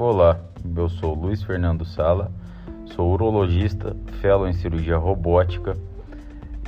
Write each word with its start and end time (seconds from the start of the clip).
Olá, 0.00 0.38
eu 0.76 0.88
sou 0.88 1.12
Luiz 1.12 1.42
Fernando 1.42 1.84
Sala, 1.84 2.30
sou 2.94 3.12
urologista, 3.12 3.96
fellow 4.20 4.46
em 4.46 4.52
cirurgia 4.52 4.96
robótica 4.96 5.76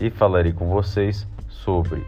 e 0.00 0.10
falarei 0.10 0.52
com 0.52 0.68
vocês 0.68 1.24
sobre 1.48 2.04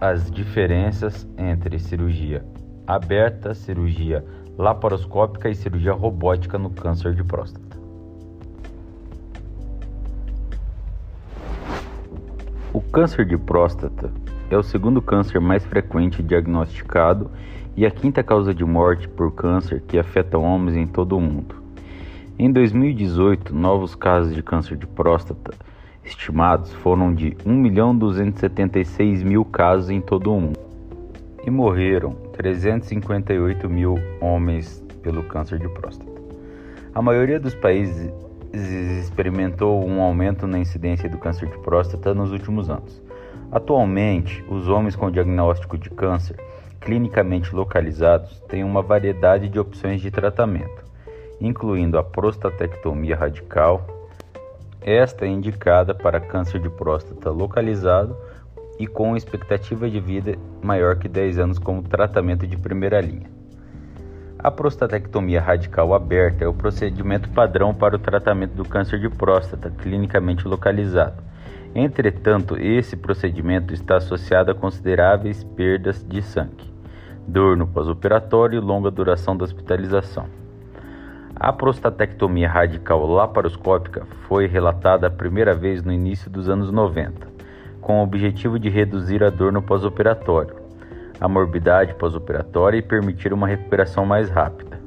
as 0.00 0.30
diferenças 0.30 1.28
entre 1.36 1.78
cirurgia 1.78 2.42
aberta, 2.86 3.52
cirurgia 3.52 4.24
laparoscópica 4.56 5.50
e 5.50 5.54
cirurgia 5.54 5.92
robótica 5.92 6.58
no 6.58 6.70
câncer 6.70 7.14
de 7.14 7.22
próstata. 7.22 7.71
Câncer 12.92 13.24
de 13.24 13.38
próstata 13.38 14.12
é 14.50 14.56
o 14.56 14.62
segundo 14.62 15.00
câncer 15.00 15.40
mais 15.40 15.64
frequente 15.64 16.22
diagnosticado 16.22 17.30
e 17.74 17.86
a 17.86 17.90
quinta 17.90 18.22
causa 18.22 18.52
de 18.52 18.66
morte 18.66 19.08
por 19.08 19.32
câncer 19.32 19.82
que 19.88 19.98
afeta 19.98 20.36
homens 20.36 20.76
em 20.76 20.86
todo 20.86 21.16
o 21.16 21.20
mundo. 21.20 21.54
Em 22.38 22.52
2018, 22.52 23.54
novos 23.54 23.94
casos 23.94 24.34
de 24.34 24.42
câncer 24.42 24.76
de 24.76 24.86
próstata 24.86 25.54
estimados 26.04 26.70
foram 26.74 27.14
de 27.14 27.30
1.276 27.46 29.24
mil 29.24 29.42
casos 29.42 29.88
em 29.88 30.02
todo 30.02 30.30
o 30.30 30.38
mundo 30.38 30.60
e 31.46 31.50
morreram 31.50 32.12
358 32.34 33.70
mil 33.70 33.94
homens 34.20 34.84
pelo 35.02 35.22
câncer 35.22 35.58
de 35.58 35.68
próstata. 35.70 36.12
A 36.94 37.00
maioria 37.00 37.40
dos 37.40 37.54
países 37.54 38.12
experimentou 38.52 39.86
um 39.86 40.00
aumento 40.02 40.46
na 40.46 40.58
incidência 40.58 41.08
do 41.08 41.18
câncer 41.18 41.48
de 41.48 41.58
próstata 41.58 42.12
nos 42.12 42.32
últimos 42.32 42.68
anos. 42.68 43.02
Atualmente, 43.50 44.44
os 44.48 44.68
homens 44.68 44.96
com 44.96 45.10
diagnóstico 45.10 45.78
de 45.78 45.90
câncer 45.90 46.36
clinicamente 46.80 47.54
localizados 47.54 48.40
têm 48.48 48.64
uma 48.64 48.82
variedade 48.82 49.48
de 49.48 49.58
opções 49.58 50.00
de 50.00 50.10
tratamento, 50.10 50.84
incluindo 51.40 51.98
a 51.98 52.02
prostatectomia 52.02 53.16
radical. 53.16 53.86
Esta 54.80 55.24
é 55.24 55.28
indicada 55.28 55.94
para 55.94 56.20
câncer 56.20 56.60
de 56.60 56.68
próstata 56.68 57.30
localizado 57.30 58.16
e 58.78 58.86
com 58.86 59.16
expectativa 59.16 59.88
de 59.88 60.00
vida 60.00 60.36
maior 60.60 60.96
que 60.96 61.08
10 61.08 61.38
anos 61.38 61.58
como 61.58 61.82
tratamento 61.82 62.46
de 62.46 62.56
primeira 62.56 63.00
linha. 63.00 63.41
A 64.42 64.50
prostatectomia 64.50 65.40
radical 65.40 65.94
aberta 65.94 66.44
é 66.44 66.48
o 66.48 66.54
procedimento 66.54 67.28
padrão 67.30 67.72
para 67.72 67.96
o 67.96 67.98
tratamento 67.98 68.54
do 68.54 68.64
câncer 68.64 68.98
de 68.98 69.08
próstata 69.08 69.70
clinicamente 69.70 70.48
localizado. 70.48 71.22
Entretanto, 71.74 72.56
esse 72.58 72.96
procedimento 72.96 73.72
está 73.72 73.96
associado 73.96 74.50
a 74.50 74.54
consideráveis 74.54 75.44
perdas 75.44 76.04
de 76.04 76.20
sangue 76.20 76.72
dor 77.26 77.56
no 77.56 77.66
pós-operatório 77.66 78.58
e 78.58 78.60
longa 78.60 78.90
duração 78.90 79.36
da 79.36 79.44
hospitalização. 79.44 80.26
A 81.34 81.52
prostatectomia 81.52 82.48
radical 82.48 83.06
laparoscópica 83.06 84.06
foi 84.28 84.46
relatada 84.46 85.06
a 85.06 85.10
primeira 85.10 85.54
vez 85.54 85.82
no 85.82 85.92
início 85.92 86.30
dos 86.30 86.48
anos 86.48 86.70
90, 86.70 87.26
com 87.80 88.00
o 88.00 88.02
objetivo 88.02 88.58
de 88.58 88.68
reduzir 88.68 89.24
a 89.24 89.30
dor 89.30 89.52
no 89.52 89.62
pós-operatório, 89.62 90.56
a 91.22 91.28
morbidade 91.28 91.94
pós-operatória 91.94 92.78
e 92.78 92.82
permitir 92.82 93.32
uma 93.32 93.46
recuperação 93.46 94.04
mais 94.04 94.28
rápida. 94.28 94.80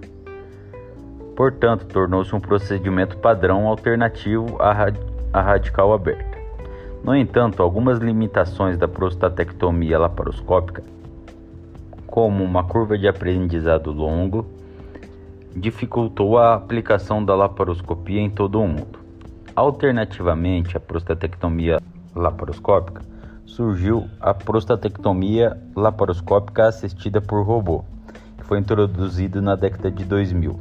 Portanto, 1.35 1.85
tornou-se 1.85 2.35
um 2.35 2.39
procedimento 2.41 3.17
padrão 3.17 3.67
alternativo 3.67 4.61
à, 4.61 4.73
rad 4.73 4.97
à 5.31 5.41
radical 5.41 5.93
aberta. 5.93 6.37
No 7.03 7.15
entanto, 7.15 7.63
algumas 7.63 7.99
limitações 7.99 8.77
da 8.77 8.87
prostatectomia 8.87 9.97
laparoscópica 9.97 10.83
como 12.15 12.45
uma 12.45 12.63
curva 12.63 12.97
de 12.97 13.09
aprendizado 13.09 13.91
longo, 13.91 14.45
dificultou 15.53 16.37
a 16.37 16.55
aplicação 16.55 17.23
da 17.23 17.35
laparoscopia 17.35 18.21
em 18.21 18.29
todo 18.29 18.61
o 18.61 18.65
mundo. 18.65 18.99
Alternativamente 19.53 20.77
à 20.77 20.79
prostatectomia 20.79 21.77
laparoscópica, 22.15 23.01
surgiu 23.55 24.09
a 24.19 24.33
prostatectomia 24.33 25.57
laparoscópica 25.73 26.67
assistida 26.67 27.21
por 27.21 27.41
robô, 27.45 27.85
que 28.37 28.43
foi 28.43 28.59
introduzido 28.59 29.41
na 29.41 29.55
década 29.55 29.89
de 29.89 30.03
2000, 30.03 30.59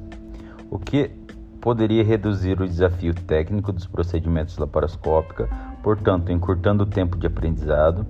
o 0.70 0.78
que 0.78 1.10
poderia 1.60 2.04
reduzir 2.04 2.60
o 2.60 2.68
desafio 2.68 3.12
técnico 3.12 3.72
dos 3.72 3.84
procedimentos 3.84 4.56
laparoscópica, 4.58 5.48
portanto, 5.82 6.30
encurtando 6.30 6.84
o 6.84 6.86
tempo 6.86 7.16
de 7.16 7.26
aprendizado. 7.26 8.06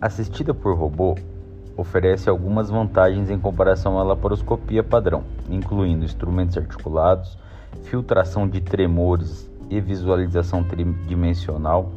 Assistida 0.00 0.54
por 0.54 0.74
robô, 0.74 1.14
oferece 1.76 2.30
algumas 2.30 2.70
vantagens 2.70 3.28
em 3.28 3.38
comparação 3.38 3.98
à 3.98 4.02
laparoscopia 4.02 4.82
padrão, 4.82 5.22
incluindo 5.50 6.06
instrumentos 6.06 6.56
articulados, 6.56 7.36
filtração 7.82 8.48
de 8.48 8.62
tremores 8.62 9.50
e 9.68 9.82
visualização 9.82 10.64
tridimensional, 10.64 11.92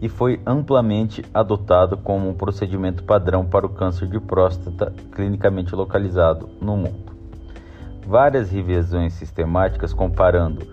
e 0.00 0.08
foi 0.08 0.40
amplamente 0.46 1.24
adotado 1.34 1.96
como 1.96 2.28
um 2.28 2.34
procedimento 2.34 3.02
padrão 3.02 3.44
para 3.44 3.66
o 3.66 3.70
câncer 3.70 4.08
de 4.08 4.20
próstata 4.20 4.92
clinicamente 5.12 5.74
localizado 5.74 6.48
no 6.60 6.76
mundo. 6.76 7.12
Várias 8.06 8.50
revisões 8.50 9.12
sistemáticas 9.14 9.92
comparando 9.92 10.66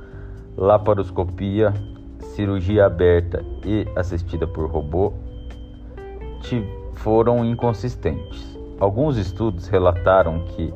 laparoscopia, 0.55 1.73
cirurgia 2.19 2.85
aberta 2.85 3.43
e 3.65 3.87
assistida 3.95 4.47
por 4.47 4.69
robô 4.69 5.13
foram 6.93 7.43
inconsistentes. 7.43 8.57
Alguns 8.79 9.17
estudos 9.17 9.67
relataram 9.67 10.45
que 10.47 10.73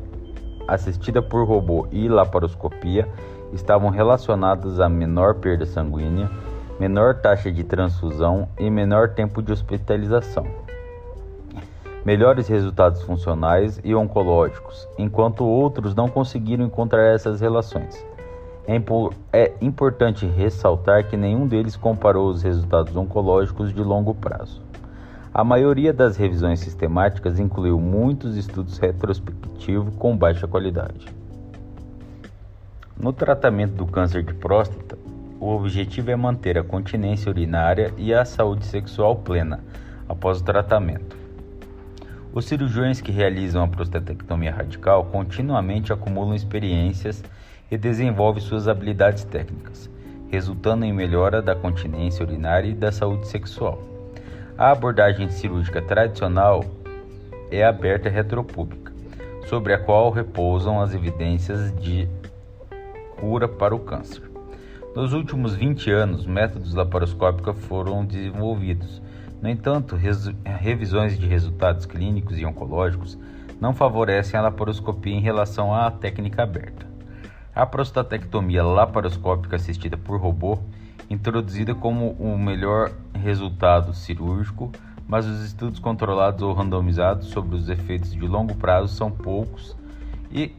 assistida 0.67 1.21
por 1.21 1.47
robô 1.47 1.87
e 1.91 2.07
laparoscopia 2.07 3.07
estavam 3.53 3.89
relacionados 3.89 4.79
a 4.79 4.87
menor 4.87 5.35
perda 5.35 5.65
sanguínea, 5.65 6.29
menor 6.79 7.15
taxa 7.15 7.51
de 7.51 7.63
transfusão 7.63 8.47
e 8.57 8.69
menor 8.69 9.09
tempo 9.09 9.41
de 9.41 9.51
hospitalização. 9.51 10.47
Melhores 12.05 12.47
resultados 12.47 13.01
funcionais 13.01 13.81
e 13.83 13.93
oncológicos, 13.93 14.87
enquanto 14.97 15.43
outros 15.43 15.93
não 15.93 16.07
conseguiram 16.07 16.65
encontrar 16.65 17.13
essas 17.13 17.41
relações. 17.41 18.01
É 19.33 19.51
importante 19.59 20.25
ressaltar 20.25 21.07
que 21.07 21.17
nenhum 21.17 21.47
deles 21.47 21.75
comparou 21.75 22.29
os 22.29 22.43
resultados 22.43 22.95
oncológicos 22.95 23.73
de 23.73 23.81
longo 23.81 24.13
prazo. 24.13 24.61
A 25.33 25.43
maioria 25.43 25.91
das 25.91 26.15
revisões 26.17 26.59
sistemáticas 26.59 27.39
incluiu 27.39 27.79
muitos 27.79 28.37
estudos 28.37 28.77
retrospectivos 28.77 29.93
com 29.95 30.15
baixa 30.15 30.47
qualidade. 30.47 31.07
No 32.97 33.11
tratamento 33.11 33.73
do 33.73 33.85
câncer 33.85 34.23
de 34.23 34.33
próstata, 34.33 34.97
o 35.39 35.55
objetivo 35.55 36.11
é 36.11 36.15
manter 36.15 36.57
a 36.57 36.63
continência 36.63 37.29
urinária 37.29 37.93
e 37.97 38.13
a 38.13 38.25
saúde 38.25 38.65
sexual 38.65 39.15
plena 39.15 39.63
após 40.07 40.41
o 40.41 40.43
tratamento. 40.43 41.17
Os 42.33 42.45
cirurgiões 42.45 42.99
que 42.99 43.11
realizam 43.11 43.63
a 43.63 43.67
prostatectomia 43.67 44.51
radical 44.51 45.05
continuamente 45.05 45.93
acumulam 45.93 46.35
experiências 46.35 47.23
e 47.71 47.77
desenvolvem 47.77 48.43
suas 48.43 48.67
habilidades 48.67 49.23
técnicas, 49.23 49.89
resultando 50.29 50.83
em 50.83 50.91
melhora 50.93 51.41
da 51.41 51.55
continência 51.55 52.25
urinária 52.25 52.69
e 52.69 52.75
da 52.75 52.91
saúde 52.91 53.27
sexual. 53.27 53.81
A 54.57 54.71
abordagem 54.71 55.29
cirúrgica 55.29 55.81
tradicional 55.81 56.65
é 57.49 57.63
aberta 57.63 58.09
retropúbica, 58.09 58.91
sobre 59.47 59.73
a 59.73 59.79
qual 59.79 60.11
repousam 60.11 60.81
as 60.81 60.93
evidências 60.93 61.73
de 61.79 62.07
cura 63.19 63.47
para 63.47 63.73
o 63.73 63.79
câncer. 63.79 64.28
Nos 64.95 65.13
últimos 65.13 65.53
20 65.53 65.91
anos, 65.91 66.25
métodos 66.25 66.73
laparoscópicos 66.73 67.63
foram 67.65 68.03
desenvolvidos. 68.03 68.99
No 69.39 69.47
entanto, 69.47 69.95
revisões 70.43 71.17
de 71.17 71.27
resultados 71.27 71.85
clínicos 71.85 72.39
e 72.39 72.45
oncológicos 72.45 73.15
não 73.61 73.71
favorecem 73.71 74.39
a 74.39 74.43
laparoscopia 74.43 75.13
em 75.13 75.21
relação 75.21 75.73
à 75.73 75.91
técnica 75.91 76.41
aberta. 76.41 76.87
A 77.53 77.67
prostatectomia 77.67 78.63
laparoscópica 78.63 79.57
assistida 79.57 79.95
por 79.95 80.19
robô 80.19 80.57
introduzida 81.07 81.75
como 81.75 82.11
o 82.13 82.37
melhor 82.37 82.91
resultado 83.13 83.93
cirúrgico, 83.93 84.71
mas 85.07 85.25
os 85.25 85.45
estudos 85.45 85.79
controlados 85.79 86.41
ou 86.41 86.51
randomizados 86.53 87.27
sobre 87.27 87.55
os 87.55 87.69
efeitos 87.69 88.11
de 88.11 88.27
longo 88.27 88.55
prazo 88.55 88.95
são 88.95 89.11
poucos 89.11 89.77
e 90.31 90.51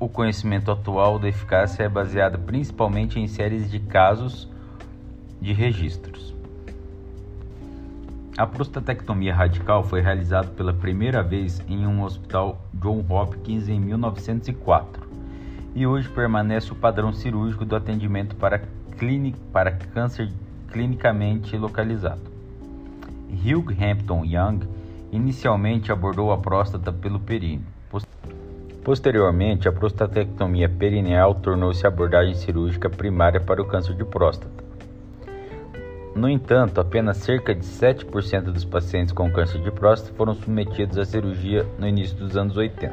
o 0.00 0.08
conhecimento 0.08 0.70
atual 0.70 1.18
da 1.18 1.28
eficácia 1.28 1.82
é 1.82 1.88
baseado 1.88 2.38
principalmente 2.38 3.20
em 3.20 3.28
séries 3.28 3.70
de 3.70 3.78
casos 3.78 4.48
de 5.38 5.52
registros. 5.52 6.34
A 8.38 8.46
prostatectomia 8.46 9.34
radical 9.34 9.84
foi 9.84 10.00
realizada 10.00 10.48
pela 10.48 10.72
primeira 10.72 11.22
vez 11.22 11.62
em 11.68 11.86
um 11.86 12.02
hospital 12.02 12.64
John 12.72 13.04
Hopkins 13.06 13.68
em 13.68 13.78
1904 13.78 15.06
e 15.74 15.86
hoje 15.86 16.08
permanece 16.08 16.72
o 16.72 16.76
padrão 16.76 17.12
cirúrgico 17.12 17.66
do 17.66 17.76
atendimento 17.76 18.34
para 18.36 18.62
para 19.50 19.72
câncer 19.72 20.30
clinicamente 20.70 21.56
localizado. 21.56 22.20
Hugh 23.30 23.70
Hampton 23.70 24.26
Young 24.26 24.60
inicialmente 25.10 25.90
abordou 25.90 26.32
a 26.32 26.36
próstata 26.36 26.92
pelo 26.92 27.18
períneo. 27.18 27.69
Posteriormente, 28.90 29.68
a 29.68 29.72
prostatectomia 29.72 30.68
perineal 30.68 31.32
tornou-se 31.32 31.86
a 31.86 31.88
abordagem 31.88 32.34
cirúrgica 32.34 32.90
primária 32.90 33.40
para 33.40 33.62
o 33.62 33.64
câncer 33.64 33.94
de 33.94 34.04
próstata. 34.04 34.64
No 36.12 36.28
entanto, 36.28 36.80
apenas 36.80 37.18
cerca 37.18 37.54
de 37.54 37.64
7% 37.64 38.46
dos 38.46 38.64
pacientes 38.64 39.12
com 39.12 39.30
câncer 39.30 39.62
de 39.62 39.70
próstata 39.70 40.12
foram 40.16 40.34
submetidos 40.34 40.98
à 40.98 41.04
cirurgia 41.04 41.64
no 41.78 41.86
início 41.86 42.16
dos 42.16 42.36
anos 42.36 42.56
80. 42.56 42.92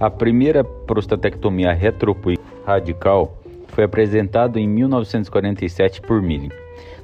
A 0.00 0.10
primeira 0.10 0.64
prostatectomia 0.64 1.72
retropoide 1.72 2.42
radical 2.66 3.38
foi 3.68 3.84
apresentada 3.84 4.58
em 4.58 4.66
1947 4.66 6.00
por 6.00 6.20
Milling. 6.20 6.50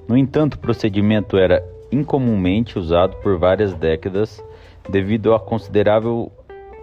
No 0.09 0.17
entanto, 0.17 0.55
o 0.55 0.59
procedimento 0.59 1.39
era 1.39 1.65
incomumente 1.93 2.77
usado 2.77 3.19
por 3.19 3.39
várias 3.39 3.73
décadas 3.73 4.43
devido 4.91 5.33
à 5.33 5.39
considerável 5.39 6.33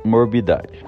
morbidade. 0.04 0.86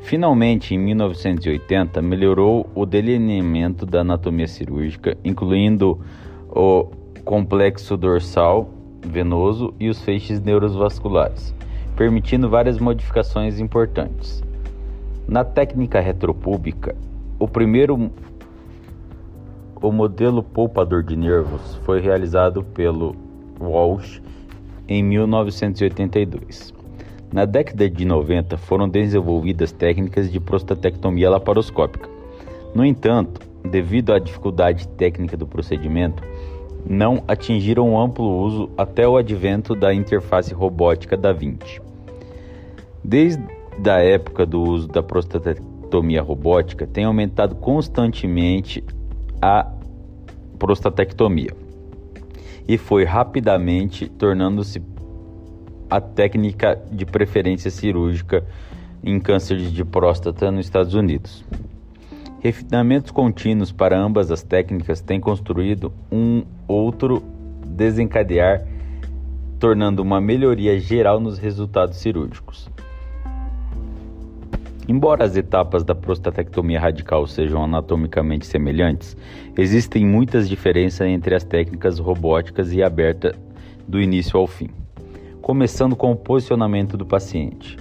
Finalmente, 0.00 0.74
em 0.74 0.78
1980, 0.78 2.00
melhorou 2.00 2.68
o 2.74 2.86
delineamento 2.86 3.84
da 3.84 4.00
anatomia 4.00 4.46
cirúrgica, 4.46 5.16
incluindo 5.24 6.00
o 6.48 6.90
complexo 7.24 7.96
dorsal 7.96 8.70
venoso 9.04 9.74
e 9.78 9.88
os 9.88 10.00
feixes 10.02 10.40
neurovasculares, 10.40 11.54
permitindo 11.96 12.48
várias 12.48 12.78
modificações 12.78 13.60
importantes. 13.60 14.42
Na 15.26 15.44
técnica 15.44 16.00
retropúbica, 16.00 16.96
o 17.38 17.46
primeiro 17.46 18.10
o 19.80 19.92
modelo 19.92 20.42
poupador 20.42 21.04
de 21.04 21.16
nervos 21.16 21.76
foi 21.84 22.00
realizado 22.00 22.64
pelo 22.64 23.14
Walsh 23.60 24.20
em 24.88 25.02
1982. 25.02 26.77
Na 27.32 27.44
década 27.44 27.88
de 27.90 28.04
90 28.04 28.56
foram 28.56 28.88
desenvolvidas 28.88 29.70
técnicas 29.70 30.32
de 30.32 30.40
prostatectomia 30.40 31.28
laparoscópica. 31.28 32.08
No 32.74 32.84
entanto, 32.84 33.40
devido 33.62 34.12
à 34.12 34.18
dificuldade 34.18 34.88
técnica 34.88 35.36
do 35.36 35.46
procedimento, 35.46 36.22
não 36.88 37.22
atingiram 37.28 37.90
um 37.90 38.00
amplo 38.00 38.24
uso 38.24 38.70
até 38.78 39.06
o 39.06 39.16
advento 39.16 39.74
da 39.74 39.92
interface 39.92 40.54
robótica 40.54 41.16
da 41.16 41.32
Vinci. 41.32 41.82
Desde 43.04 43.42
a 43.86 43.98
época 43.98 44.46
do 44.46 44.62
uso 44.62 44.88
da 44.88 45.02
prostatectomia 45.02 46.22
robótica, 46.22 46.86
tem 46.86 47.04
aumentado 47.04 47.56
constantemente 47.56 48.82
a 49.40 49.70
prostatectomia 50.58 51.52
e 52.66 52.76
foi 52.76 53.04
rapidamente 53.04 54.08
tornando-se 54.08 54.82
a 55.90 56.00
técnica 56.00 56.80
de 56.90 57.06
preferência 57.06 57.70
cirúrgica 57.70 58.44
em 59.02 59.18
câncer 59.18 59.56
de 59.58 59.84
próstata 59.84 60.50
nos 60.50 60.66
Estados 60.66 60.94
Unidos. 60.94 61.44
Refinamentos 62.40 63.10
contínuos 63.10 63.72
para 63.72 63.98
ambas 63.98 64.30
as 64.30 64.42
técnicas 64.42 65.00
têm 65.00 65.20
construído 65.20 65.92
um 66.10 66.44
outro 66.66 67.22
desencadear, 67.66 68.64
tornando 69.58 70.02
uma 70.02 70.20
melhoria 70.20 70.78
geral 70.78 71.18
nos 71.20 71.38
resultados 71.38 71.98
cirúrgicos. 71.98 72.68
Embora 74.88 75.24
as 75.24 75.36
etapas 75.36 75.84
da 75.84 75.94
prostatectomia 75.94 76.80
radical 76.80 77.26
sejam 77.26 77.62
anatomicamente 77.62 78.46
semelhantes, 78.46 79.16
existem 79.56 80.06
muitas 80.06 80.48
diferenças 80.48 81.06
entre 81.06 81.34
as 81.34 81.44
técnicas 81.44 81.98
robóticas 81.98 82.72
e 82.72 82.82
aberta 82.82 83.34
do 83.86 84.00
início 84.00 84.38
ao 84.38 84.46
fim. 84.46 84.70
Começando 85.40 85.96
com 85.96 86.12
o 86.12 86.16
posicionamento 86.16 86.96
do 86.96 87.06
paciente. 87.06 87.76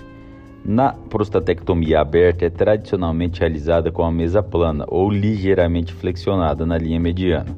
Na 0.64 0.94
prostatectomia 0.94 2.00
aberta 2.00 2.46
é 2.46 2.50
tradicionalmente 2.50 3.40
realizada 3.40 3.92
com 3.92 4.04
a 4.04 4.12
mesa 4.12 4.44
plana 4.44 4.86
ou 4.88 5.10
ligeiramente 5.10 5.92
flexionada 5.92 6.66
na 6.66 6.78
linha 6.78 7.00
mediana. 7.00 7.58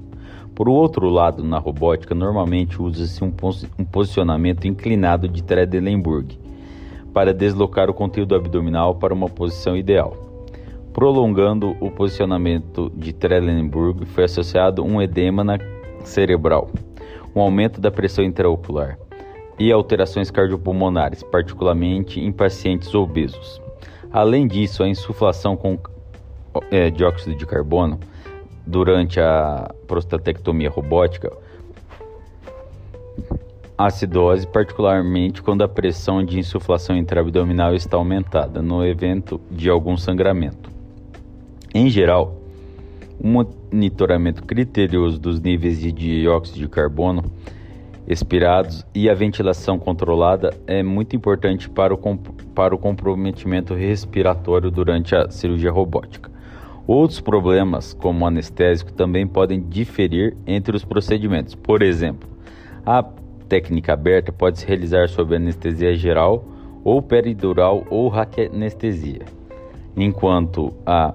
Por 0.56 0.70
outro 0.70 1.10
lado, 1.10 1.44
na 1.44 1.60
robótica 1.60 2.16
normalmente 2.16 2.82
usa-se 2.82 3.24
um, 3.24 3.32
um 3.78 3.84
posicionamento 3.84 4.66
inclinado 4.66 5.28
de 5.28 5.44
Trendelenburg 5.44 6.40
para 7.14 7.34
deslocar 7.34 7.90
o 7.90 7.94
conteúdo 7.94 8.36
abdominal 8.36 8.96
para 8.96 9.14
uma 9.14 9.30
posição 9.30 9.76
ideal. 9.76 10.16
Prolongando 10.94 11.76
o 11.80 11.92
posicionamento 11.92 12.92
de 12.96 13.14
Trendelenburg 13.14 14.06
foi 14.06 14.24
associado 14.24 14.84
um 14.84 15.02
edema 15.02 15.44
cerebral, 16.04 16.72
um 17.36 17.42
aumento 17.42 17.80
da 17.80 17.92
pressão 17.92 18.24
intraocular 18.24 18.98
e 19.60 19.72
alterações 19.72 20.32
cardiopulmonares, 20.32 21.22
particularmente 21.22 22.20
em 22.20 22.32
pacientes 22.32 22.96
obesos. 22.96 23.62
Além 24.12 24.48
disso, 24.48 24.82
a 24.82 24.88
insuflação 24.88 25.58
com 25.58 25.78
é, 26.72 26.90
dióxido 26.90 27.36
de 27.36 27.46
carbono 27.46 28.00
durante 28.66 29.20
a 29.20 29.74
prostatectomia 29.86 30.70
robótica 30.70 31.32
acidose, 33.78 34.46
particularmente 34.46 35.42
quando 35.42 35.62
a 35.62 35.68
pressão 35.68 36.24
de 36.24 36.40
insuflação 36.40 36.98
intraabdominal 36.98 37.74
está 37.74 37.98
aumentada 37.98 38.62
no 38.62 38.86
evento 38.86 39.40
de 39.50 39.70
algum 39.70 39.96
sangramento. 39.96 40.70
Em 41.74 41.90
geral, 41.90 42.36
o 43.20 43.28
monitoramento 43.28 44.44
criterioso 44.44 45.20
dos 45.20 45.40
níveis 45.40 45.80
de 45.80 45.92
dióxido 45.92 46.58
de 46.58 46.68
carbono 46.68 47.24
expirados 48.10 48.84
e 48.94 49.08
a 49.08 49.14
ventilação 49.14 49.78
controlada 49.78 50.52
é 50.66 50.82
muito 50.82 51.16
importante 51.16 51.70
para 51.70 51.94
o, 51.94 51.98
para 52.56 52.74
o 52.74 52.78
comprometimento 52.78 53.76
respiratório 53.76 54.72
durante 54.72 55.16
a 55.16 55.30
cirurgia 55.30 55.72
robótica. 55.72 56.32
Outros 56.88 57.22
problemas, 57.22 57.94
como 57.94 58.26
anestésico, 58.26 58.92
também 58.92 59.28
podem 59.28 59.62
diferir 59.62 60.36
entre 60.48 60.76
os 60.76 60.84
procedimentos. 60.84 61.54
Por 61.54 61.84
exemplo, 61.84 62.28
a 62.84 63.04
técnica 63.48 63.94
aberta 63.94 64.32
pode 64.32 64.58
se 64.58 64.66
realizar 64.66 65.08
sob 65.08 65.36
anestesia 65.36 65.96
geral 65.96 66.44
ou 66.84 67.00
peridural 67.04 67.86
ou 67.92 68.08
raquianestesia, 68.08 69.22
enquanto 69.96 70.74
a 70.84 71.14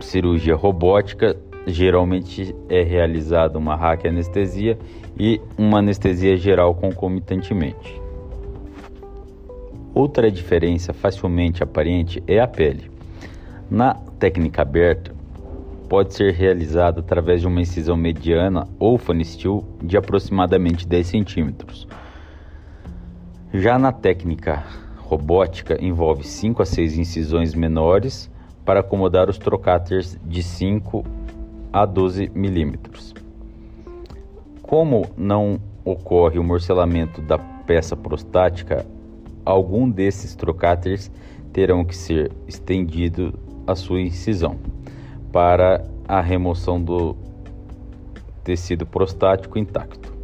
cirurgia 0.00 0.54
robótica 0.54 1.34
geralmente 1.66 2.54
é 2.68 2.82
realizada 2.82 3.58
uma 3.58 3.74
raquianestesia 3.74 4.78
e 5.18 5.40
uma 5.58 5.78
anestesia 5.78 6.36
geral 6.36 6.74
concomitantemente. 6.74 8.00
Outra 9.94 10.30
diferença 10.30 10.92
facilmente 10.92 11.62
aparente 11.62 12.22
é 12.26 12.38
a 12.38 12.46
pele. 12.46 12.90
Na 13.70 13.94
técnica 13.94 14.62
aberta, 14.62 15.14
pode 15.88 16.14
ser 16.14 16.32
realizada 16.32 17.00
através 17.00 17.40
de 17.40 17.46
uma 17.46 17.60
incisão 17.60 17.96
mediana 17.96 18.68
ou 18.78 18.98
fanistil 18.98 19.64
de 19.82 19.96
aproximadamente 19.96 20.86
10 20.86 21.06
centímetros. 21.06 21.88
Já 23.54 23.78
na 23.78 23.92
técnica 23.92 24.64
robótica, 24.98 25.82
envolve 25.82 26.24
5 26.24 26.62
a 26.62 26.66
6 26.66 26.98
incisões 26.98 27.54
menores 27.54 28.30
para 28.64 28.80
acomodar 28.80 29.30
os 29.30 29.38
trocáteres 29.38 30.18
de 30.24 30.42
5 30.42 31.04
a 31.76 31.84
12 31.84 32.30
milímetros. 32.34 33.14
Como 34.62 35.04
não 35.14 35.60
ocorre 35.84 36.38
o 36.38 36.42
morcelamento 36.42 37.20
da 37.20 37.38
peça 37.38 37.94
prostática, 37.94 38.86
algum 39.44 39.90
desses 39.90 40.34
trocáteres 40.34 41.12
terão 41.52 41.84
que 41.84 41.94
ser 41.94 42.32
estendido 42.48 43.38
a 43.66 43.74
sua 43.74 44.00
incisão 44.00 44.56
para 45.30 45.86
a 46.08 46.18
remoção 46.22 46.82
do 46.82 47.14
tecido 48.42 48.86
prostático 48.86 49.58
intacto. 49.58 50.16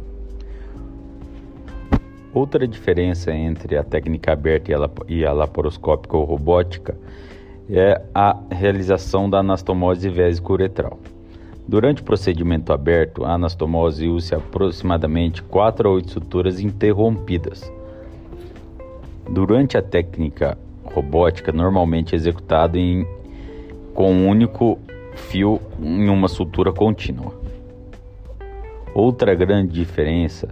Outra 2.33 2.67
diferença 2.67 3.31
entre 3.31 3.77
a 3.77 3.83
técnica 3.83 4.33
aberta 4.33 4.71
e 5.07 5.23
a 5.23 5.31
laparoscópica 5.31 6.17
ou 6.17 6.25
robótica 6.25 6.97
é 7.69 8.01
a 8.11 8.39
realização 8.49 9.29
da 9.29 9.37
anastomose 9.37 10.09
vésico-uretral. 10.09 10.97
Durante 11.67 12.01
o 12.01 12.05
procedimento 12.05 12.73
aberto, 12.73 13.23
a 13.23 13.33
anastomose 13.33 14.07
usa 14.07 14.37
aproximadamente 14.37 15.41
4 15.43 15.87
a 15.87 15.91
8 15.93 16.11
suturas 16.11 16.59
interrompidas. 16.59 17.71
Durante 19.29 19.77
a 19.77 19.81
técnica 19.81 20.57
robótica, 20.83 21.51
normalmente 21.51 22.15
executado 22.15 22.77
em, 22.77 23.07
com 23.93 24.11
um 24.11 24.27
único 24.27 24.77
fio 25.15 25.61
em 25.81 26.09
uma 26.09 26.27
sutura 26.27 26.73
contínua. 26.73 27.33
Outra 28.93 29.33
grande 29.33 29.71
diferença, 29.73 30.49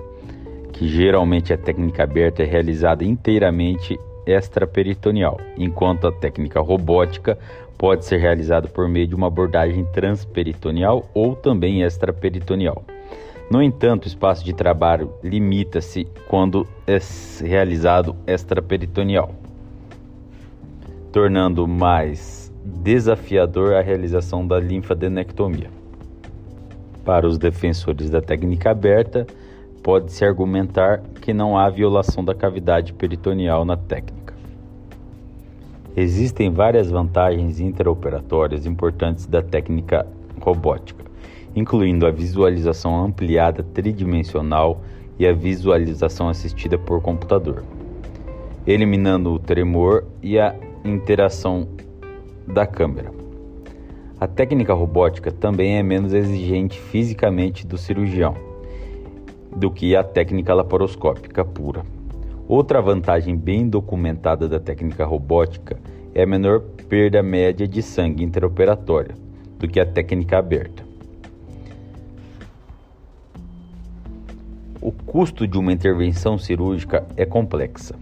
que 0.72 0.88
geralmente 0.88 1.54
a 1.54 1.58
técnica 1.58 2.04
aberta 2.04 2.42
é 2.42 2.46
realizada 2.46 3.04
inteiramente 3.04 4.00
extraperitoneal, 4.26 5.40
enquanto 5.58 6.08
a 6.08 6.12
técnica 6.12 6.60
robótica 6.60 7.38
pode 7.78 8.06
ser 8.06 8.18
realizada 8.18 8.68
por 8.68 8.88
meio 8.88 9.08
de 9.08 9.16
uma 9.16 9.28
abordagem 9.28 9.86
transperitoneal 9.86 11.10
ou 11.14 11.36
também 11.36 11.82
extraperitoneal. 11.82 12.84
No 13.50 13.62
entanto, 13.62 14.06
o 14.06 14.08
espaço 14.08 14.46
de 14.46 14.54
trabalho 14.54 15.12
limita-se 15.24 16.08
quando 16.28 16.66
é 16.88 17.00
realizado 17.44 18.16
extraperitoneal. 18.26 19.36
tornando 21.12 21.68
mais 21.68 22.50
desafiador 22.64 23.74
a 23.74 23.82
realização 23.82 24.48
da 24.48 24.60
linfadenectomia. 24.60 25.70
Para 27.04 27.28
os 27.28 27.38
defensores 27.38 28.10
da 28.10 28.22
técnica 28.22 28.72
aberta, 28.72 29.28
pode-se 29.84 30.24
argumentar 30.24 31.02
que 31.22 31.34
não 31.34 31.58
há 31.58 31.70
violação 31.70 32.24
da 32.24 32.36
cavidade 32.36 32.94
peritoneal 32.94 33.66
na 33.66 33.76
técnica. 33.76 34.34
Existem 35.96 36.50
várias 36.52 36.90
vantagens 36.90 37.60
intraoperatórias 37.60 38.66
importantes 38.66 39.26
da 39.26 39.42
técnica 39.42 40.08
robótica, 40.40 41.04
incluindo 41.56 42.06
a 42.06 42.12
visualização 42.12 43.04
ampliada 43.04 43.64
tridimensional 43.64 44.82
e 45.20 45.28
a 45.28 45.34
visualização 45.34 46.30
assistida 46.30 46.78
por 46.78 47.02
computador, 47.02 47.64
eliminando 48.66 49.34
o 49.34 49.40
tremor 49.40 50.06
e 50.24 50.40
a 50.40 50.56
interação 50.86 51.68
da 52.48 52.66
câmera. 52.66 53.12
A 54.20 54.28
técnica 54.28 54.74
robótica 54.74 55.32
também 55.32 55.78
é 55.78 55.84
menos 55.84 56.14
exigente 56.14 56.80
fisicamente 56.80 57.66
do 57.66 57.78
cirurgião 57.78 58.51
do 59.56 59.70
que 59.70 59.96
a 59.96 60.04
técnica 60.04 60.54
laparoscópica 60.54 61.44
pura. 61.44 61.84
Outra 62.48 62.82
vantagem 62.82 63.36
bem 63.36 63.70
documentada 63.70 64.48
da 64.48 64.60
técnica 64.60 65.06
robótica 65.06 65.80
é 66.14 66.24
a 66.24 66.28
menor 66.28 66.60
perda 66.90 67.24
média 67.24 67.68
de 67.68 67.82
sangue 67.82 68.24
intraoperatória 68.24 69.16
do 69.58 69.68
que 69.68 69.80
a 69.80 69.86
técnica 69.86 70.38
aberta. 70.38 70.84
O 74.82 74.92
custo 74.92 75.48
de 75.48 75.58
uma 75.58 75.72
intervenção 75.72 76.38
cirúrgica 76.38 77.06
é 77.16 77.26
complexa. 77.26 77.96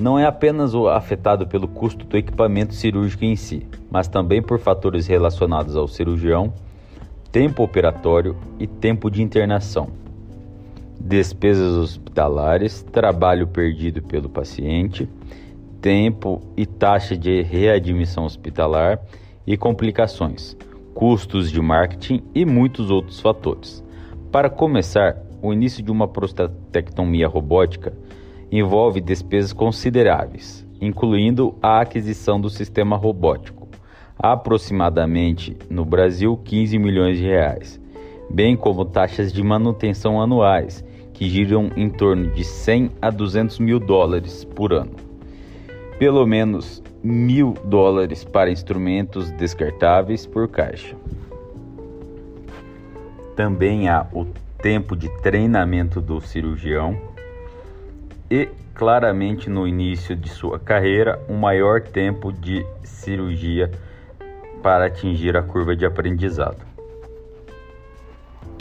Não 0.00 0.18
é 0.18 0.24
apenas 0.24 0.74
afetado 0.74 1.46
pelo 1.46 1.68
custo 1.68 2.06
do 2.06 2.16
equipamento 2.16 2.72
cirúrgico 2.72 3.24
em 3.24 3.36
si, 3.36 3.66
mas 3.90 4.08
também 4.08 4.40
por 4.40 4.58
fatores 4.58 5.06
relacionados 5.06 5.76
ao 5.76 5.86
cirurgião, 5.86 6.52
tempo 7.30 7.62
operatório 7.62 8.36
e 8.58 8.66
tempo 8.66 9.10
de 9.10 9.22
internação, 9.22 9.88
despesas 11.00 11.74
hospitalares, 11.74 12.82
trabalho 12.82 13.46
perdido 13.46 14.02
pelo 14.02 14.28
paciente, 14.28 15.08
tempo 15.80 16.42
e 16.56 16.66
taxa 16.66 17.16
de 17.16 17.42
readmissão 17.42 18.24
hospitalar 18.24 19.00
e 19.46 19.56
complicações, 19.56 20.56
custos 20.94 21.50
de 21.50 21.60
marketing 21.60 22.22
e 22.34 22.44
muitos 22.44 22.90
outros 22.90 23.20
fatores. 23.20 23.84
Para 24.32 24.50
começar, 24.50 25.16
o 25.40 25.52
início 25.52 25.82
de 25.82 25.90
uma 25.90 26.08
prostatectomia 26.08 27.28
robótica 27.28 27.92
envolve 28.50 29.00
despesas 29.00 29.52
consideráveis, 29.52 30.66
incluindo 30.80 31.54
a 31.62 31.80
aquisição 31.80 32.40
do 32.40 32.50
sistema 32.50 32.96
robótico, 32.96 33.57
aproximadamente 34.18 35.56
no 35.70 35.84
Brasil 35.84 36.36
15 36.36 36.78
milhões 36.78 37.18
de 37.18 37.24
reais, 37.24 37.80
bem 38.28 38.56
como 38.56 38.84
taxas 38.84 39.32
de 39.32 39.42
manutenção 39.42 40.20
anuais, 40.20 40.84
que 41.12 41.28
giram 41.28 41.70
em 41.76 41.88
torno 41.88 42.30
de 42.30 42.44
100 42.44 42.90
a 43.00 43.10
200 43.10 43.58
mil 43.58 43.78
dólares 43.78 44.44
por 44.44 44.72
ano. 44.72 44.94
Pelo 45.98 46.26
menos 46.26 46.82
mil 47.02 47.54
dólares 47.64 48.24
para 48.24 48.50
instrumentos 48.50 49.30
descartáveis 49.32 50.26
por 50.26 50.48
caixa. 50.48 50.96
Também 53.36 53.88
há 53.88 54.06
o 54.12 54.26
tempo 54.60 54.96
de 54.96 55.08
treinamento 55.22 56.00
do 56.00 56.20
cirurgião 56.20 57.00
e, 58.30 58.48
claramente, 58.74 59.48
no 59.48 59.66
início 59.66 60.16
de 60.16 60.28
sua 60.28 60.58
carreira, 60.58 61.20
um 61.28 61.36
maior 61.36 61.80
tempo 61.80 62.32
de 62.32 62.66
cirurgia 62.82 63.70
para 64.62 64.86
atingir 64.86 65.36
a 65.36 65.42
curva 65.42 65.74
de 65.74 65.86
aprendizado. 65.86 66.66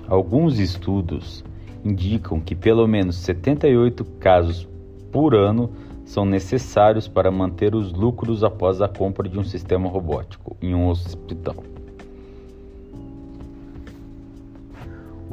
Alguns 0.08 0.58
estudos 0.58 1.44
indicam 1.84 2.40
que 2.40 2.56
pelo 2.56 2.88
menos 2.88 3.18
78 3.18 4.06
casos 4.20 4.68
por 5.12 5.36
ano 5.36 5.70
são 6.06 6.26
necessários 6.26 7.08
para 7.08 7.30
manter 7.30 7.76
os 7.76 7.92
lucros 7.92 8.44
após 8.44 8.82
a 8.82 8.88
compra 8.88 9.28
de 9.28 9.38
um 9.38 9.44
sistema 9.44 9.90
robótico 9.90 10.56
em 10.62 10.74
um 10.74 10.88
hospital. 10.88 11.56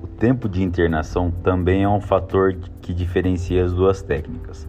O 0.03 0.07
tempo 0.07 0.49
de 0.49 0.63
internação 0.63 1.31
também 1.31 1.85
é 1.85 1.89
um 1.89 2.01
fator 2.01 2.57
que 2.83 2.93
diferencia 2.93 3.65
as 3.65 3.73
duas 3.73 4.03
técnicas. 4.03 4.67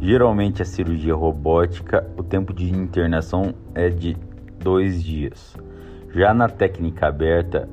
Geralmente, 0.00 0.60
a 0.60 0.64
cirurgia 0.66 1.14
robótica, 1.14 2.06
o 2.18 2.22
tempo 2.22 2.52
de 2.52 2.70
internação 2.70 3.54
é 3.74 3.88
de 3.88 4.16
dois 4.58 5.02
dias. 5.02 5.56
Já 6.14 6.32
na 6.32 6.48
técnica 6.48 7.08
aberta, 7.08 7.68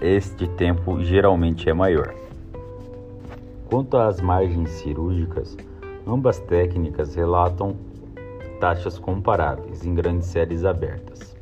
este 0.00 0.48
tempo 0.48 1.02
geralmente 1.02 1.68
é 1.68 1.74
maior. 1.74 2.14
Quanto 3.68 3.96
às 3.96 4.20
margens 4.20 4.70
cirúrgicas, 4.70 5.56
Ambas 6.08 6.38
técnicas 6.38 7.16
relatam 7.16 7.74
taxas 8.60 8.96
comparáveis 8.96 9.84
em 9.84 9.92
grandes 9.92 10.28
séries 10.28 10.64
abertas. 10.64 11.36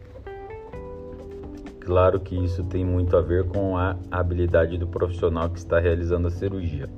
Claro 1.80 2.18
que 2.18 2.34
isso 2.34 2.64
tem 2.64 2.82
muito 2.82 3.14
a 3.14 3.20
ver 3.20 3.46
com 3.46 3.76
a 3.76 3.94
habilidade 4.10 4.78
do 4.78 4.86
profissional 4.86 5.50
que 5.50 5.58
está 5.58 5.78
realizando 5.78 6.28
a 6.28 6.30
cirurgia. 6.30 6.88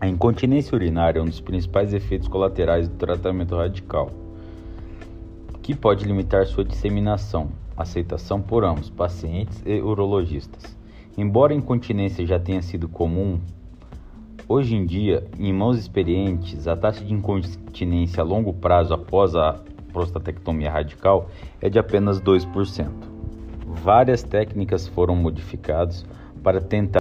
A 0.00 0.08
incontinência 0.08 0.74
urinária 0.74 1.20
é 1.20 1.22
um 1.22 1.26
dos 1.26 1.40
principais 1.40 1.94
efeitos 1.94 2.26
colaterais 2.26 2.88
do 2.88 2.96
tratamento 2.96 3.54
radical, 3.54 4.10
que 5.64 5.74
pode 5.74 6.04
limitar 6.04 6.44
sua 6.44 6.62
disseminação, 6.62 7.48
aceitação 7.74 8.38
por 8.38 8.66
ambos, 8.66 8.90
pacientes 8.90 9.62
e 9.64 9.80
urologistas. 9.80 10.76
Embora 11.16 11.54
a 11.54 11.56
incontinência 11.56 12.26
já 12.26 12.38
tenha 12.38 12.60
sido 12.60 12.86
comum 12.86 13.40
Hoje 14.46 14.76
em 14.76 14.84
dia, 14.84 15.26
em 15.38 15.54
mãos 15.54 15.78
experientes, 15.78 16.68
a 16.68 16.76
taxa 16.76 17.02
de 17.02 17.14
incontinência 17.14 18.20
a 18.20 18.24
longo 18.24 18.52
prazo 18.52 18.92
após 18.92 19.34
a 19.34 19.58
prostatectomia 19.90 20.70
radical 20.70 21.30
é 21.62 21.70
de 21.70 21.78
apenas 21.78 22.20
2%. 22.20 22.86
Várias 23.66 24.22
técnicas 24.22 24.86
foram 24.86 25.16
modificadas 25.16 26.04
para 26.42 26.60
tentar 26.60 27.00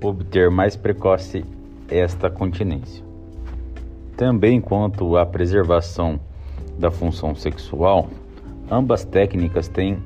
obter 0.00 0.52
mais 0.52 0.76
precoce 0.76 1.44
esta 1.88 2.30
continência. 2.30 3.04
Também 4.16 4.60
quanto 4.60 5.16
à 5.16 5.26
preservação 5.26 6.20
da 6.78 6.90
função 6.90 7.34
sexual, 7.34 8.08
ambas 8.70 9.04
técnicas 9.04 9.68
têm 9.68 9.98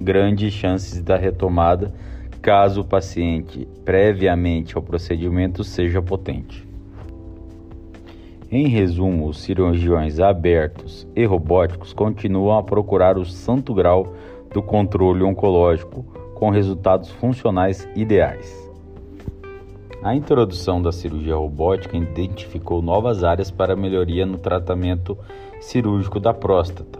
grandes 0.00 0.52
chances 0.52 1.00
da 1.02 1.16
retomada 1.16 1.92
caso 2.40 2.80
o 2.80 2.84
paciente 2.84 3.68
previamente 3.84 4.76
ao 4.76 4.82
procedimento 4.82 5.62
seja 5.62 6.02
potente. 6.02 6.66
Em 8.50 8.66
resumo, 8.66 9.28
os 9.28 9.40
cirurgiões 9.40 10.20
abertos 10.20 11.08
e 11.16 11.24
robóticos 11.24 11.92
continuam 11.92 12.58
a 12.58 12.62
procurar 12.62 13.16
o 13.16 13.24
santo 13.24 13.72
grau 13.72 14.12
do 14.52 14.60
controle 14.60 15.22
oncológico 15.22 16.04
com 16.34 16.50
resultados 16.50 17.10
funcionais 17.12 17.88
ideais. 17.94 18.61
A 20.02 20.16
introdução 20.16 20.82
da 20.82 20.90
cirurgia 20.90 21.36
robótica 21.36 21.96
identificou 21.96 22.82
novas 22.82 23.22
áreas 23.22 23.52
para 23.52 23.76
melhoria 23.76 24.26
no 24.26 24.36
tratamento 24.36 25.16
cirúrgico 25.60 26.18
da 26.18 26.34
próstata 26.34 26.98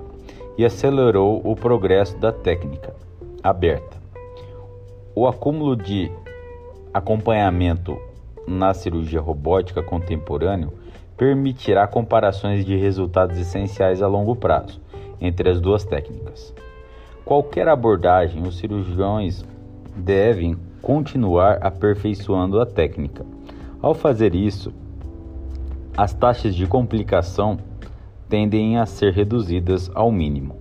e 0.56 0.64
acelerou 0.64 1.40
o 1.44 1.56
progresso 1.56 2.16
da 2.18 2.30
técnica 2.30 2.94
aberta. 3.42 3.96
O 5.16 5.26
acúmulo 5.26 5.74
de 5.74 6.12
acompanhamento 6.94 7.98
na 8.46 8.72
cirurgia 8.72 9.20
robótica 9.20 9.82
contemporânea 9.82 10.68
permitirá 11.16 11.88
comparações 11.88 12.64
de 12.64 12.76
resultados 12.76 13.36
essenciais 13.36 14.00
a 14.00 14.06
longo 14.06 14.36
prazo 14.36 14.80
entre 15.20 15.50
as 15.50 15.60
duas 15.60 15.84
técnicas. 15.84 16.54
Qualquer 17.24 17.66
abordagem, 17.66 18.46
os 18.46 18.58
cirurgiões 18.58 19.44
devem 19.96 20.56
continuar 20.82 21.58
aperfeiçoando 21.62 22.60
a 22.60 22.66
técnica. 22.66 23.24
Ao 23.80 23.94
fazer 23.94 24.34
isso, 24.34 24.72
as 25.96 26.12
taxas 26.12 26.54
de 26.54 26.66
complicação 26.66 27.58
tendem 28.28 28.78
a 28.78 28.84
ser 28.84 29.12
reduzidas 29.12 29.90
ao 29.94 30.10
mínimo. 30.10 30.56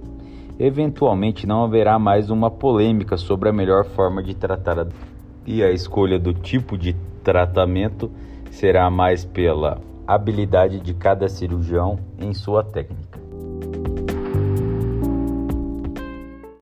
Eventualmente 0.60 1.48
não 1.48 1.64
haverá 1.64 1.98
mais 1.98 2.30
uma 2.30 2.52
polêmica 2.52 3.18
sobre 3.18 3.50
a 3.50 3.54
melhor 3.54 3.84
forma 3.84 4.22
de 4.22 4.36
tratar 4.36 4.80
a 4.80 4.88
e 5.46 5.64
a 5.64 5.72
escolha 5.72 6.20
do 6.20 6.34
tipo 6.34 6.78
de 6.78 6.96
tratamento 7.24 8.12
será 8.52 8.90
mais 8.90 9.26
pela 9.26 9.82
habilidade 10.06 10.80
de 10.80 10.94
cada 10.94 11.28
cirurgião 11.28 11.98
em 12.20 12.34
sua 12.34 12.64
técnica. 12.64 13.11